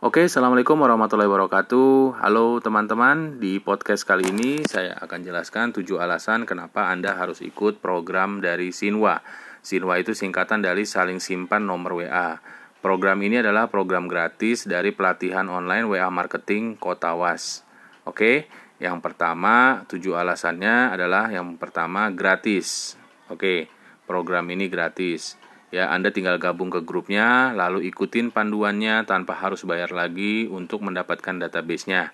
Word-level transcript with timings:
Oke, 0.00 0.32
Assalamualaikum 0.32 0.80
warahmatullahi 0.80 1.28
wabarakatuh. 1.28 2.24
Halo 2.24 2.56
teman-teman, 2.64 3.36
di 3.36 3.60
podcast 3.60 4.08
kali 4.08 4.32
ini 4.32 4.64
saya 4.64 4.96
akan 4.96 5.20
jelaskan 5.20 5.76
7 5.76 6.00
alasan 6.00 6.48
kenapa 6.48 6.88
Anda 6.88 7.20
harus 7.20 7.44
ikut 7.44 7.84
program 7.84 8.40
dari 8.40 8.72
Sinwa 8.72 9.20
Sinwa 9.60 10.00
itu 10.00 10.16
singkatan 10.16 10.64
dari 10.64 10.88
saling 10.88 11.20
simpan 11.20 11.68
nomor 11.68 12.00
WA 12.00 12.40
Program 12.80 13.20
ini 13.20 13.44
adalah 13.44 13.68
program 13.68 14.08
gratis 14.08 14.64
dari 14.64 14.88
pelatihan 14.96 15.44
online 15.52 15.84
WA 15.84 16.08
Marketing 16.08 16.80
Kota 16.80 17.12
Was 17.12 17.60
Oke, 18.08 18.48
yang 18.80 19.04
pertama 19.04 19.84
7 19.84 20.00
alasannya 20.16 20.96
adalah 20.96 21.28
yang 21.28 21.60
pertama 21.60 22.08
gratis. 22.08 22.96
Oke, 23.28 23.68
program 24.08 24.48
ini 24.48 24.64
gratis 24.72 25.36
Ya, 25.70 25.86
Anda 25.94 26.10
tinggal 26.10 26.42
gabung 26.42 26.66
ke 26.66 26.82
grupnya, 26.82 27.54
lalu 27.54 27.86
ikutin 27.94 28.34
panduannya 28.34 29.06
tanpa 29.06 29.38
harus 29.38 29.62
bayar 29.62 29.94
lagi 29.94 30.50
untuk 30.50 30.82
mendapatkan 30.82 31.38
database-nya. 31.46 32.10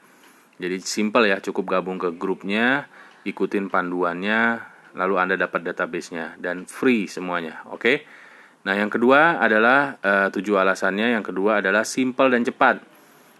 Jadi 0.60 0.76
simple 0.84 1.32
ya, 1.32 1.40
cukup 1.40 1.80
gabung 1.80 1.96
ke 1.96 2.12
grupnya, 2.12 2.84
ikutin 3.24 3.72
panduannya, 3.72 4.60
lalu 4.92 5.14
Anda 5.16 5.40
dapat 5.40 5.72
database-nya 5.72 6.36
dan 6.36 6.68
free 6.68 7.08
semuanya. 7.08 7.64
Oke. 7.72 8.04
Nah, 8.68 8.76
yang 8.76 8.92
kedua 8.92 9.40
adalah 9.40 9.96
uh, 10.04 10.28
tujuh 10.28 10.60
alasannya. 10.60 11.16
Yang 11.16 11.32
kedua 11.32 11.64
adalah 11.64 11.88
simple 11.88 12.28
dan 12.28 12.44
cepat. 12.44 12.76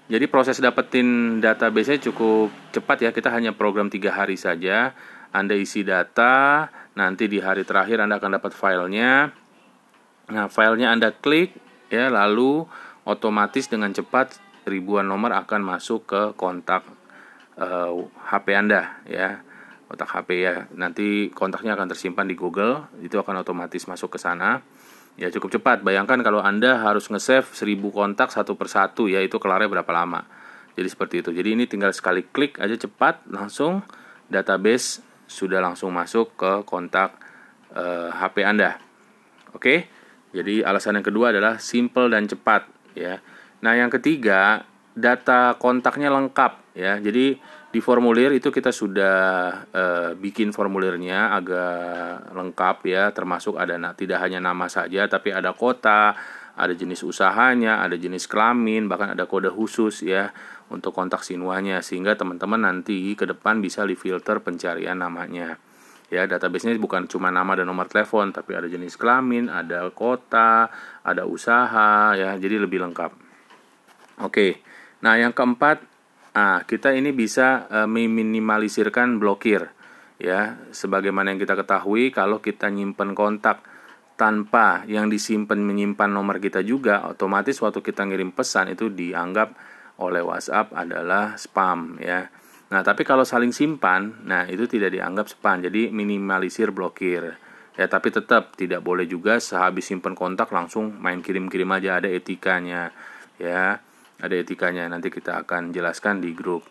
Jadi 0.08 0.24
proses 0.32 0.56
dapetin 0.64 1.40
database-nya 1.44 2.00
cukup 2.08 2.48
cepat 2.72 3.04
ya. 3.04 3.10
Kita 3.12 3.28
hanya 3.36 3.52
program 3.52 3.92
tiga 3.92 4.16
hari 4.16 4.40
saja. 4.40 4.96
Anda 5.28 5.52
isi 5.58 5.84
data, 5.84 6.64
nanti 6.96 7.28
di 7.28 7.36
hari 7.36 7.68
terakhir 7.68 8.00
Anda 8.00 8.16
akan 8.16 8.40
dapat 8.40 8.56
filenya 8.56 9.44
Nah, 10.26 10.50
filenya 10.50 10.90
Anda 10.90 11.14
klik 11.14 11.54
ya, 11.86 12.10
lalu 12.10 12.66
otomatis 13.06 13.70
dengan 13.70 13.94
cepat 13.94 14.42
ribuan 14.66 15.06
nomor 15.06 15.30
akan 15.30 15.62
masuk 15.62 16.10
ke 16.10 16.22
kontak 16.34 16.82
uh, 17.54 17.94
eh, 17.94 18.26
HP 18.34 18.46
Anda 18.58 18.98
ya. 19.06 19.42
Kontak 19.86 20.10
HP 20.10 20.28
ya. 20.42 20.66
Nanti 20.74 21.30
kontaknya 21.30 21.78
akan 21.78 21.94
tersimpan 21.94 22.26
di 22.26 22.34
Google, 22.34 22.90
itu 22.98 23.14
akan 23.22 23.46
otomatis 23.46 23.86
masuk 23.86 24.14
ke 24.14 24.18
sana. 24.18 24.66
Ya 25.14 25.30
cukup 25.30 25.54
cepat. 25.54 25.86
Bayangkan 25.86 26.18
kalau 26.26 26.42
Anda 26.42 26.82
harus 26.82 27.06
nge-save 27.06 27.46
1000 27.46 27.78
kontak 27.94 28.34
satu 28.34 28.58
persatu 28.58 29.06
ya 29.06 29.22
itu 29.22 29.38
kelarnya 29.38 29.70
berapa 29.70 29.88
lama. 29.94 30.26
Jadi 30.74 30.88
seperti 30.90 31.14
itu. 31.22 31.30
Jadi 31.30 31.48
ini 31.54 31.64
tinggal 31.70 31.94
sekali 31.94 32.26
klik 32.26 32.58
aja 32.58 32.74
cepat 32.74 33.24
langsung 33.30 33.86
database 34.26 35.00
sudah 35.30 35.62
langsung 35.62 35.94
masuk 35.94 36.34
ke 36.34 36.52
kontak 36.66 37.14
uh, 37.78 38.10
eh, 38.10 38.10
HP 38.10 38.42
Anda. 38.42 38.82
Oke. 39.54 39.62
Okay? 39.62 39.78
Jadi 40.36 40.60
alasan 40.60 41.00
yang 41.00 41.06
kedua 41.06 41.32
adalah 41.32 41.56
simple 41.56 42.12
dan 42.12 42.28
cepat 42.28 42.68
ya. 42.92 43.16
Nah, 43.64 43.72
yang 43.72 43.88
ketiga, 43.88 44.68
data 44.92 45.56
kontaknya 45.56 46.12
lengkap 46.12 46.76
ya. 46.76 47.00
Jadi 47.00 47.40
di 47.72 47.80
formulir 47.80 48.32
itu 48.36 48.52
kita 48.52 48.72
sudah 48.72 49.16
e, 49.68 49.84
bikin 50.16 50.52
formulirnya 50.52 51.32
agak 51.32 52.32
lengkap 52.36 52.76
ya, 52.88 53.12
termasuk 53.16 53.56
ada 53.56 53.76
nah, 53.80 53.92
tidak 53.92 54.20
hanya 54.24 54.40
nama 54.40 54.68
saja 54.68 55.08
tapi 55.08 55.32
ada 55.32 55.52
kota, 55.52 56.16
ada 56.56 56.72
jenis 56.72 57.04
usahanya, 57.04 57.84
ada 57.84 58.00
jenis 58.00 58.24
kelamin, 58.24 58.88
bahkan 58.88 59.12
ada 59.12 59.28
kode 59.28 59.52
khusus 59.52 60.04
ya 60.04 60.32
untuk 60.72 60.96
kontak 60.96 61.20
sinuanya 61.20 61.84
sehingga 61.84 62.16
teman-teman 62.16 62.64
nanti 62.64 63.12
ke 63.12 63.28
depan 63.28 63.60
bisa 63.60 63.84
di 63.84 63.94
filter 63.94 64.40
pencarian 64.40 64.98
namanya 64.98 65.60
ya 66.06 66.26
database-nya 66.30 66.78
bukan 66.78 67.10
cuma 67.10 67.34
nama 67.34 67.58
dan 67.58 67.66
nomor 67.66 67.90
telepon 67.90 68.30
tapi 68.30 68.54
ada 68.54 68.70
jenis 68.70 68.94
kelamin 68.94 69.50
ada 69.50 69.90
kota 69.90 70.70
ada 71.02 71.26
usaha 71.26 72.14
ya 72.14 72.38
jadi 72.38 72.62
lebih 72.62 72.82
lengkap. 72.86 73.10
Oke 74.22 74.62
nah 75.02 75.18
yang 75.18 75.34
keempat 75.34 75.82
ah 76.36 76.62
kita 76.64 76.92
ini 76.94 77.10
bisa 77.10 77.66
e, 77.68 77.78
meminimalisirkan 77.88 79.18
blokir 79.18 79.72
ya. 80.22 80.60
Sebagaimana 80.70 81.34
yang 81.34 81.40
kita 81.40 81.58
ketahui 81.58 82.14
kalau 82.14 82.38
kita 82.38 82.70
nyimpen 82.70 83.16
kontak 83.16 83.64
tanpa 84.16 84.88
yang 84.88 85.12
disimpan 85.12 85.60
menyimpan 85.60 86.08
nomor 86.08 86.40
kita 86.40 86.64
juga 86.64 87.04
otomatis 87.04 87.60
waktu 87.60 87.84
kita 87.84 88.08
ngirim 88.08 88.32
pesan 88.32 88.72
itu 88.72 88.88
dianggap 88.88 89.52
oleh 90.00 90.24
WhatsApp 90.24 90.72
adalah 90.72 91.36
spam 91.36 92.00
ya 92.00 92.28
Nah, 92.66 92.82
tapi 92.82 93.06
kalau 93.06 93.22
saling 93.22 93.54
simpan, 93.54 94.26
nah 94.26 94.42
itu 94.50 94.66
tidak 94.66 94.90
dianggap 94.90 95.30
spam. 95.30 95.62
Jadi 95.62 95.94
minimalisir 95.94 96.74
blokir. 96.74 97.38
Ya, 97.76 97.86
tapi 97.86 98.10
tetap 98.10 98.56
tidak 98.58 98.82
boleh 98.82 99.06
juga 99.06 99.38
sehabis 99.38 99.86
simpan 99.86 100.16
kontak 100.16 100.50
langsung 100.50 100.96
main 100.98 101.22
kirim-kirim 101.22 101.68
aja 101.70 102.02
ada 102.02 102.08
etikanya. 102.10 102.90
Ya, 103.38 103.78
ada 104.18 104.34
etikanya. 104.34 104.90
Nanti 104.90 105.14
kita 105.14 105.46
akan 105.46 105.70
jelaskan 105.70 106.18
di 106.18 106.34
grup. 106.34 106.66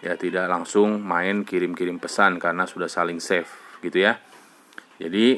Ya, 0.00 0.16
tidak 0.16 0.48
langsung 0.48 1.04
main 1.04 1.44
kirim-kirim 1.44 2.00
pesan 2.00 2.40
karena 2.40 2.64
sudah 2.64 2.88
saling 2.88 3.20
save 3.20 3.48
gitu 3.84 4.00
ya. 4.00 4.16
Jadi 4.96 5.36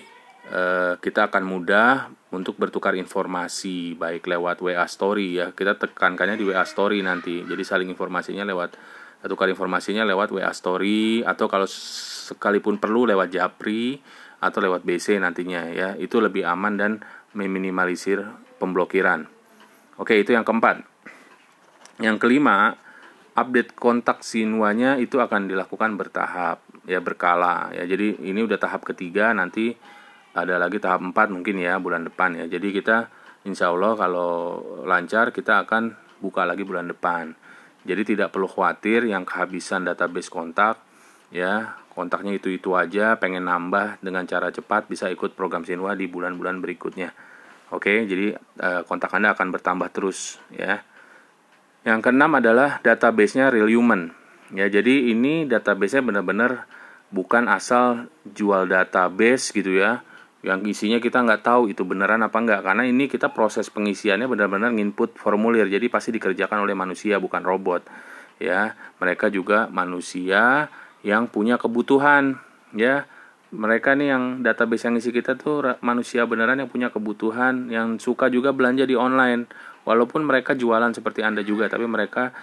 eh, 0.52 0.94
kita 1.02 1.32
akan 1.32 1.42
mudah 1.42 2.12
untuk 2.30 2.60
bertukar 2.60 2.94
informasi 2.94 3.98
baik 3.98 4.30
lewat 4.30 4.62
WA 4.62 4.86
story 4.86 5.42
ya. 5.42 5.50
Kita 5.50 5.74
tekankannya 5.74 6.38
di 6.38 6.44
WA 6.46 6.62
story 6.62 7.02
nanti. 7.02 7.42
Jadi 7.42 7.62
saling 7.66 7.88
informasinya 7.90 8.46
lewat 8.46 8.78
tukar 9.24 9.48
informasinya 9.48 10.04
lewat 10.04 10.34
WA 10.34 10.52
Story 10.52 11.24
atau 11.24 11.48
kalau 11.48 11.64
sekalipun 11.66 12.76
perlu 12.76 13.08
lewat 13.08 13.32
Japri 13.32 13.96
atau 14.36 14.58
lewat 14.60 14.84
BC 14.84 15.16
nantinya 15.16 15.72
ya 15.72 15.88
itu 15.96 16.20
lebih 16.20 16.44
aman 16.44 16.76
dan 16.76 16.92
meminimalisir 17.32 18.22
pemblokiran. 18.60 19.24
Oke 19.96 20.20
itu 20.20 20.36
yang 20.36 20.44
keempat. 20.44 20.84
Yang 21.96 22.16
kelima 22.20 22.76
update 23.36 23.76
kontak 23.76 24.24
sinuanya 24.24 24.96
itu 24.96 25.20
akan 25.20 25.48
dilakukan 25.48 25.96
bertahap 26.00 26.64
ya 26.88 27.04
berkala 27.04 27.74
ya 27.76 27.84
jadi 27.84 28.16
ini 28.24 28.40
udah 28.46 28.56
tahap 28.56 28.88
ketiga 28.88 29.36
nanti 29.36 29.76
ada 30.32 30.56
lagi 30.56 30.80
tahap 30.80 31.04
empat 31.04 31.28
mungkin 31.28 31.60
ya 31.60 31.76
bulan 31.76 32.08
depan 32.08 32.32
ya 32.38 32.44
jadi 32.48 32.72
kita 32.72 32.96
insya 33.44 33.68
Allah 33.74 33.92
kalau 33.98 34.32
lancar 34.88 35.36
kita 35.36 35.68
akan 35.68 35.92
buka 36.22 36.48
lagi 36.48 36.64
bulan 36.64 36.88
depan 36.88 37.36
jadi 37.86 38.02
tidak 38.02 38.34
perlu 38.34 38.50
khawatir 38.50 39.06
yang 39.06 39.22
kehabisan 39.22 39.86
database 39.86 40.28
kontak 40.28 40.82
ya 41.30 41.78
kontaknya 41.96 42.36
itu 42.36 42.52
itu 42.52 42.76
aja 42.76 43.16
pengen 43.16 43.48
nambah 43.48 44.02
dengan 44.04 44.28
cara 44.28 44.52
cepat 44.52 44.90
bisa 44.90 45.08
ikut 45.08 45.32
program 45.32 45.64
Sinwa 45.64 45.96
di 45.96 46.04
bulan-bulan 46.04 46.60
berikutnya. 46.60 47.16
Oke, 47.72 48.04
jadi 48.04 48.36
eh, 48.36 48.82
kontak 48.84 49.16
Anda 49.16 49.32
akan 49.32 49.48
bertambah 49.50 49.88
terus 49.90 50.36
ya. 50.52 50.84
Yang 51.88 52.10
keenam 52.10 52.36
adalah 52.36 52.82
database-nya 52.84 53.48
real 53.48 53.70
human. 53.70 54.12
Ya, 54.50 54.66
jadi 54.66 55.10
ini 55.10 55.48
database-nya 55.48 56.02
benar-benar 56.04 56.68
bukan 57.10 57.46
asal 57.48 58.10
jual 58.26 58.66
database 58.68 59.54
gitu 59.54 59.78
ya 59.78 60.02
yang 60.44 60.62
isinya 60.68 61.00
kita 61.00 61.24
nggak 61.24 61.42
tahu 61.42 61.72
itu 61.72 61.82
beneran 61.82 62.20
apa 62.20 62.36
enggak 62.36 62.60
karena 62.60 62.84
ini 62.84 63.08
kita 63.08 63.32
proses 63.32 63.72
pengisiannya 63.72 64.28
benar-benar 64.28 64.70
nginput 64.76 65.16
formulir. 65.16 65.66
Jadi 65.66 65.88
pasti 65.88 66.12
dikerjakan 66.12 66.62
oleh 66.62 66.76
manusia 66.76 67.16
bukan 67.16 67.40
robot. 67.40 67.82
Ya 68.36 68.76
mereka 69.00 69.32
juga 69.32 69.66
manusia 69.72 70.68
yang 71.00 71.26
punya 71.32 71.56
kebutuhan. 71.56 72.36
Ya 72.76 73.08
mereka 73.48 73.96
nih 73.96 74.12
yang 74.12 74.24
database 74.44 74.86
yang 74.86 75.00
isi 75.00 75.10
kita 75.10 75.40
tuh 75.40 75.80
manusia 75.80 76.28
beneran 76.28 76.60
yang 76.60 76.68
punya 76.68 76.92
kebutuhan 76.92 77.72
yang 77.72 77.96
suka 77.96 78.28
juga 78.28 78.52
belanja 78.52 78.84
di 78.84 78.94
online. 78.94 79.48
Walaupun 79.88 80.26
mereka 80.26 80.52
jualan 80.52 80.92
seperti 80.92 81.24
anda 81.24 81.40
juga 81.46 81.70
tapi 81.70 81.88
mereka 81.88 82.34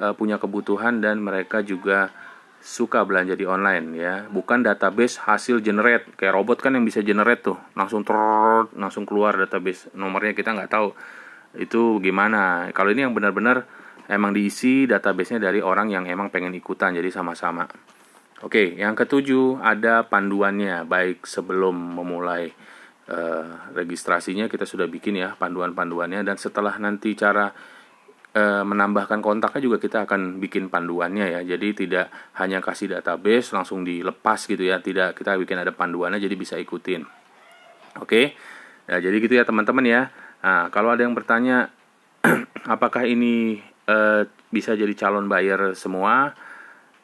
uh, 0.00 0.16
punya 0.16 0.40
kebutuhan 0.40 1.02
dan 1.04 1.20
mereka 1.20 1.60
juga 1.60 2.14
suka 2.62 3.02
belanja 3.02 3.34
di 3.34 3.42
online 3.42 3.86
ya. 3.98 4.14
Bukan 4.30 4.62
database 4.62 5.18
hasil 5.26 5.58
generate. 5.60 6.14
Kayak 6.14 6.38
robot 6.38 6.62
kan 6.62 6.78
yang 6.78 6.86
bisa 6.86 7.02
generate 7.02 7.42
tuh. 7.42 7.58
Langsung 7.74 8.06
ter 8.06 8.14
langsung 8.78 9.02
keluar 9.02 9.34
database. 9.34 9.90
Nomornya 9.98 10.32
kita 10.32 10.54
nggak 10.54 10.70
tahu 10.70 10.94
itu 11.58 11.98
gimana. 11.98 12.70
Kalau 12.70 12.94
ini 12.94 13.02
yang 13.02 13.12
benar-benar 13.12 13.66
emang 14.06 14.30
diisi 14.30 14.86
databasenya 14.86 15.50
dari 15.50 15.58
orang 15.58 15.90
yang 15.90 16.06
emang 16.06 16.30
pengen 16.30 16.54
ikutan 16.54 16.94
jadi 16.94 17.10
sama-sama. 17.10 17.66
Oke 18.46 18.78
yang 18.78 18.94
ketujuh 18.94 19.58
ada 19.58 20.06
panduannya. 20.06 20.86
Baik 20.86 21.26
sebelum 21.26 21.74
memulai 21.74 22.54
uh, 23.10 23.74
registrasinya 23.74 24.46
kita 24.46 24.70
sudah 24.70 24.86
bikin 24.86 25.18
ya 25.18 25.34
panduan-panduannya. 25.34 26.22
Dan 26.22 26.38
setelah 26.38 26.78
nanti 26.78 27.18
cara 27.18 27.50
e, 28.32 28.42
menambahkan 28.64 29.20
kontaknya 29.20 29.60
juga 29.60 29.76
kita 29.78 30.08
akan 30.08 30.40
bikin 30.40 30.72
panduannya 30.72 31.28
ya. 31.38 31.40
Jadi 31.44 31.86
tidak 31.86 32.08
hanya 32.40 32.64
kasih 32.64 32.98
database 32.98 33.52
langsung 33.52 33.84
dilepas 33.84 34.48
gitu 34.48 34.64
ya. 34.64 34.80
Tidak 34.80 35.14
kita 35.16 35.36
bikin 35.36 35.60
ada 35.60 35.70
panduannya 35.72 36.18
jadi 36.18 36.36
bisa 36.36 36.56
ikutin. 36.56 37.04
Oke. 38.00 38.34
Ya, 38.88 38.98
jadi 38.98 39.16
gitu 39.22 39.34
ya 39.36 39.44
teman-teman 39.46 39.84
ya. 39.86 40.02
Nah, 40.42 40.72
kalau 40.74 40.90
ada 40.90 41.06
yang 41.06 41.14
bertanya 41.14 41.70
apakah 42.74 43.06
ini 43.06 43.60
e, 43.86 43.96
bisa 44.50 44.74
jadi 44.74 44.92
calon 44.96 45.28
buyer 45.28 45.76
semua 45.76 46.34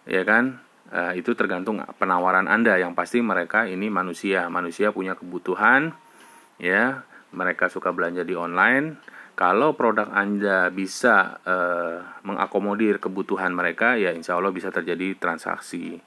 ya 0.08 0.24
kan? 0.24 0.58
E, 0.88 1.20
itu 1.20 1.36
tergantung 1.36 1.84
penawaran 2.00 2.48
Anda 2.48 2.80
yang 2.80 2.96
pasti 2.96 3.20
mereka 3.22 3.68
ini 3.68 3.92
manusia. 3.92 4.48
Manusia 4.48 4.90
punya 4.90 5.14
kebutuhan 5.14 5.92
ya. 6.58 7.04
Mereka 7.28 7.68
suka 7.68 7.92
belanja 7.92 8.24
di 8.24 8.32
online 8.32 9.17
kalau 9.38 9.78
produk 9.78 10.10
Anda 10.10 10.66
bisa 10.74 11.38
uh, 11.46 12.02
mengakomodir 12.26 12.98
kebutuhan 12.98 13.54
mereka, 13.54 13.94
ya 13.94 14.10
insya 14.10 14.34
Allah 14.34 14.50
bisa 14.50 14.74
terjadi 14.74 15.14
transaksi. 15.14 16.02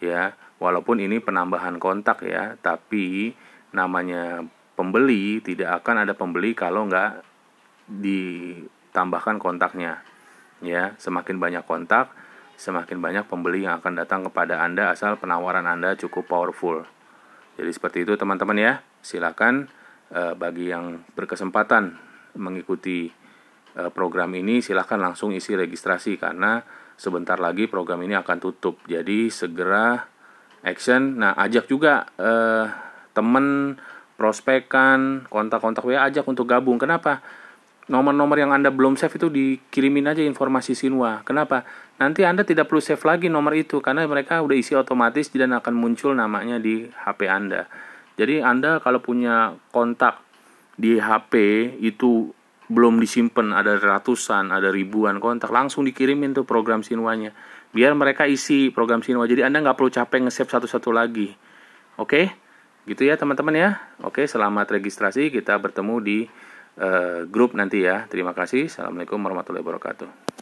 Ya, 0.00 0.32
walaupun 0.56 0.96
ini 0.96 1.20
penambahan 1.20 1.76
kontak 1.76 2.24
ya, 2.24 2.56
tapi 2.64 3.36
namanya 3.76 4.48
pembeli 4.80 5.44
tidak 5.44 5.84
akan 5.84 6.08
ada 6.08 6.16
pembeli 6.16 6.56
kalau 6.56 6.88
nggak 6.88 7.20
ditambahkan 8.00 9.36
kontaknya. 9.36 10.00
Ya, 10.64 10.96
semakin 10.96 11.36
banyak 11.36 11.68
kontak, 11.68 12.16
semakin 12.56 12.96
banyak 13.04 13.28
pembeli 13.28 13.68
yang 13.68 13.76
akan 13.84 13.92
datang 14.00 14.24
kepada 14.32 14.64
Anda 14.64 14.96
asal 14.96 15.20
penawaran 15.20 15.68
Anda 15.68 16.00
cukup 16.00 16.32
powerful. 16.32 16.88
Jadi 17.60 17.70
seperti 17.76 18.08
itu 18.08 18.16
teman-teman 18.16 18.56
ya. 18.56 18.72
Silakan 19.04 19.68
uh, 20.16 20.32
bagi 20.32 20.72
yang 20.72 21.04
berkesempatan 21.12 22.08
mengikuti 22.36 23.10
uh, 23.78 23.90
program 23.90 24.30
ini 24.36 24.60
silahkan 24.60 25.00
langsung 25.00 25.34
isi 25.34 25.56
registrasi 25.56 26.20
karena 26.20 26.62
sebentar 26.94 27.40
lagi 27.40 27.66
program 27.66 28.04
ini 28.04 28.14
akan 28.18 28.38
tutup. 28.38 28.78
Jadi 28.86 29.32
segera 29.32 30.04
action. 30.60 31.18
Nah, 31.18 31.32
ajak 31.34 31.66
juga 31.66 32.06
uh, 32.20 32.68
teman 33.16 33.78
prospekan, 34.20 35.24
kontak-kontak 35.32 35.82
WA 35.82 36.06
ajak 36.06 36.28
untuk 36.28 36.44
gabung. 36.44 36.76
Kenapa? 36.76 37.24
nomor-nomor 37.90 38.38
yang 38.38 38.54
Anda 38.54 38.70
belum 38.70 38.94
save 38.94 39.18
itu 39.18 39.28
dikirimin 39.28 40.06
aja 40.06 40.22
informasi 40.22 40.78
Sinwa. 40.78 41.26
Kenapa? 41.26 41.66
Nanti 41.98 42.22
Anda 42.22 42.46
tidak 42.46 42.70
perlu 42.70 42.78
save 42.78 43.02
lagi 43.02 43.26
nomor 43.26 43.58
itu 43.58 43.82
karena 43.82 44.06
mereka 44.06 44.38
udah 44.40 44.54
isi 44.54 44.78
otomatis 44.78 45.26
dan 45.34 45.50
akan 45.58 45.74
muncul 45.74 46.14
namanya 46.14 46.62
di 46.62 46.86
HP 46.86 47.26
Anda. 47.26 47.66
Jadi 48.14 48.40
Anda 48.40 48.78
kalau 48.78 49.02
punya 49.02 49.58
kontak 49.74 50.22
di 50.80 50.96
HP 50.96 51.34
itu 51.84 52.32
belum 52.70 52.96
disimpan 53.02 53.52
ada 53.52 53.76
ratusan, 53.76 54.48
ada 54.48 54.72
ribuan 54.72 55.20
kontak, 55.20 55.52
langsung 55.52 55.84
dikirimin 55.84 56.32
tuh 56.32 56.48
program 56.48 56.80
Sinwanya. 56.80 57.36
Biar 57.70 57.92
mereka 57.92 58.24
isi 58.24 58.72
program 58.72 59.04
Sinwa. 59.04 59.28
Jadi 59.28 59.44
Anda 59.46 59.60
nggak 59.60 59.76
perlu 59.76 59.90
capek 59.92 60.26
nge-save 60.26 60.50
satu-satu 60.50 60.90
lagi. 60.90 61.30
Oke? 62.00 62.32
Gitu 62.88 63.06
ya 63.06 63.14
teman-teman 63.20 63.54
ya. 63.54 63.70
Oke, 64.02 64.24
selamat 64.26 64.80
registrasi. 64.80 65.30
Kita 65.30 65.54
bertemu 65.60 65.94
di 66.02 66.18
uh, 66.80 67.26
grup 67.30 67.54
nanti 67.54 67.84
ya. 67.86 68.10
Terima 68.10 68.34
kasih. 68.34 68.66
Assalamualaikum 68.66 69.22
warahmatullahi 69.22 69.62
wabarakatuh. 69.62 70.29